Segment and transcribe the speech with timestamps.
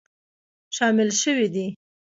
[0.75, 1.65] شامل شوي دي